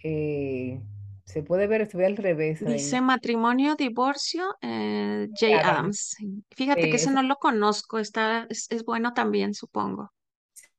eh, 0.04 0.82
se 1.24 1.42
puede 1.42 1.66
ver, 1.68 1.86
se 1.90 1.96
ve 1.98 2.06
al 2.06 2.16
revés, 2.16 2.60
Dice 2.64 3.00
Reina. 3.00 3.02
matrimonio, 3.02 3.74
divorcio, 3.76 4.56
eh, 4.62 5.28
Jay 5.34 5.58
Adams. 5.58 6.16
Adams. 6.16 6.16
Fíjate 6.50 6.88
que 6.90 6.96
Eh, 6.96 6.96
ese 6.96 7.10
ese 7.10 7.10
no 7.10 7.22
lo 7.22 7.36
conozco, 7.36 7.98
está, 7.98 8.46
es, 8.50 8.70
es 8.70 8.84
bueno 8.84 9.14
también, 9.14 9.54
supongo. 9.54 10.12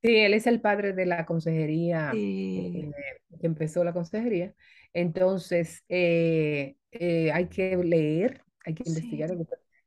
Sí, 0.01 0.17
él 0.17 0.33
es 0.33 0.47
el 0.47 0.61
padre 0.61 0.93
de 0.93 1.05
la 1.05 1.25
consejería, 1.25 2.11
Sí, 2.11 2.17
eh, 2.17 2.91
que 3.39 3.47
empezó 3.47 3.83
la 3.83 3.93
consejería. 3.93 4.55
Entonces, 4.93 5.83
eh, 5.89 6.75
eh, 6.91 7.31
hay 7.31 7.47
que 7.47 7.77
leer, 7.77 8.43
hay 8.65 8.73
que 8.73 8.83
sí, 8.83 8.89
investigar, 8.89 9.31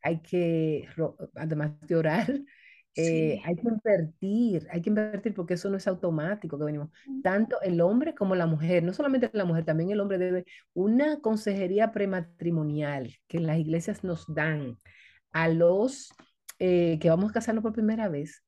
hay 0.02 0.20
que, 0.20 0.88
además 1.34 1.72
de 1.82 1.96
orar, 1.96 2.26
eh, 2.96 3.36
sí. 3.36 3.42
hay 3.44 3.56
que 3.56 3.68
invertir, 3.68 4.66
hay 4.70 4.82
que 4.82 4.88
invertir 4.90 5.34
porque 5.34 5.54
eso 5.54 5.68
no 5.70 5.76
es 5.76 5.86
automático 5.88 6.58
que 6.58 6.64
venimos. 6.64 6.90
Tanto 7.22 7.60
el 7.62 7.80
hombre 7.80 8.14
como 8.14 8.34
la 8.34 8.46
mujer, 8.46 8.82
no 8.82 8.92
solamente 8.92 9.30
la 9.32 9.44
mujer, 9.44 9.64
también 9.64 9.90
el 9.90 10.00
hombre 10.00 10.18
debe 10.18 10.44
una 10.72 11.20
consejería 11.20 11.92
prematrimonial 11.92 13.14
que 13.28 13.40
las 13.40 13.58
iglesias 13.58 14.04
nos 14.04 14.24
dan 14.32 14.78
a 15.32 15.48
los 15.48 16.12
eh, 16.58 16.98
que 17.00 17.10
vamos 17.10 17.30
a 17.30 17.34
casarnos 17.34 17.62
por 17.62 17.72
primera 17.72 18.08
vez 18.08 18.42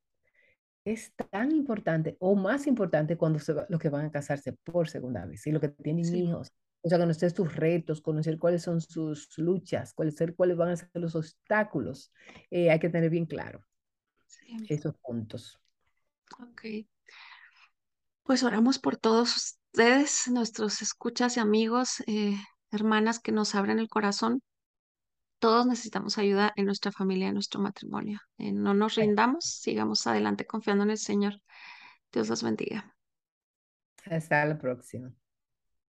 es 0.87 1.13
tan 1.31 1.53
importante 1.53 2.17
o 2.21 2.35
más 2.37 2.67
importante 2.67 3.17
cuando 3.19 3.39
se 3.41 3.53
va- 3.53 3.67
los 3.69 3.81
que 3.81 3.91
van 3.91 4.07
a 4.07 4.11
casarse 4.11 4.53
por 4.55 4.89
segunda 4.89 5.27
vez 5.27 5.47
y 5.47 5.53
los 5.53 5.61
que 5.61 5.69
tienen 5.69 6.05
Sí, 6.05 6.23
hijos. 6.23 6.49
O 6.83 6.89
sea, 6.89 6.99
conocer 6.99 7.31
sus 7.33 7.55
retos, 7.57 8.01
conocer 8.01 8.39
cuáles 8.39 8.63
son 8.63 8.81
sus 8.81 9.37
luchas, 9.39 9.93
conocer 9.93 10.35
cuáles 10.37 10.57
van 10.57 10.71
a 10.71 10.77
ser 10.77 10.89
los 10.95 11.17
obstáculos. 11.17 12.13
Eh, 12.51 12.71
hay 12.71 12.79
que 12.79 12.89
tener 12.89 13.11
bien 13.11 13.27
claro 13.27 13.61
sí. 14.27 14.57
esos 14.69 14.95
puntos. 14.99 15.61
Ok. 16.41 16.63
Pues 18.23 18.43
oramos 18.43 18.79
por 18.79 18.97
todos 18.97 19.37
ustedes, 19.37 20.29
nuestros 20.29 20.83
escuchas 20.83 21.37
y 21.37 21.41
amigos, 21.41 22.03
eh, 22.07 22.37
hermanas 22.71 23.21
que 23.21 23.33
nos 23.33 23.55
abren 23.55 23.79
el 23.79 23.89
corazón. 23.89 24.43
Todos 25.39 25.67
necesitamos 25.67 26.19
ayuda 26.19 26.53
en 26.57 26.67
nuestra 26.67 26.93
familia, 26.93 27.29
en 27.29 27.35
nuestro 27.35 27.61
matrimonio. 27.61 28.21
Eh, 28.39 28.53
no 28.53 28.75
nos 28.75 28.95
rindamos, 28.97 29.45
sigamos 29.45 30.07
adelante 30.07 30.47
confiando 30.47 30.85
en 30.85 30.91
el 30.91 30.99
Señor. 30.99 31.41
Dios 32.13 32.29
los 32.29 32.43
bendiga. 32.43 32.97
Hasta 34.07 34.45
la 34.45 34.59
próxima. 34.59 35.13